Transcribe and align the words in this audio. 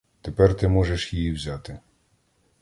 Тепер 0.21 0.55
ти 0.57 0.67
можеш 0.67 1.13
її 1.13 1.31
взяти. 1.31 1.79